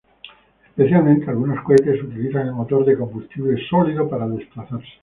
[0.69, 4.89] Especialmente algunos cohetes utilizan el motor de combustible sólido para desplazarse.